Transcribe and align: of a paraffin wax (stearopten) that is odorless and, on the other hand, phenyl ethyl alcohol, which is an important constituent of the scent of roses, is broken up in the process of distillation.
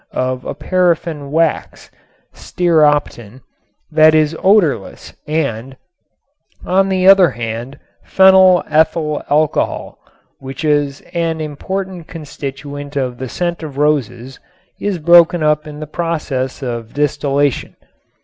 of 0.17 0.43
a 0.45 0.55
paraffin 0.55 1.29
wax 1.29 1.91
(stearopten) 2.33 3.39
that 3.91 4.15
is 4.15 4.35
odorless 4.41 5.13
and, 5.27 5.77
on 6.65 6.89
the 6.89 7.07
other 7.07 7.29
hand, 7.29 7.77
phenyl 8.03 8.63
ethyl 8.67 9.21
alcohol, 9.29 9.99
which 10.39 10.65
is 10.65 11.01
an 11.13 11.39
important 11.39 12.07
constituent 12.07 12.95
of 12.95 13.19
the 13.19 13.29
scent 13.29 13.61
of 13.61 13.77
roses, 13.77 14.39
is 14.79 14.97
broken 14.97 15.43
up 15.43 15.67
in 15.67 15.79
the 15.79 15.85
process 15.85 16.63
of 16.63 16.95
distillation. 16.95 17.75